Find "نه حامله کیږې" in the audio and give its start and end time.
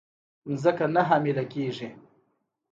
0.95-1.89